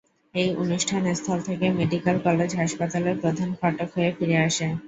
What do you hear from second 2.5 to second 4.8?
হাসপাতালের প্রধান ফটক হয়ে ফিরে আসে।